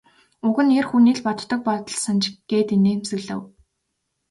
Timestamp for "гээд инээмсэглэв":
2.49-3.41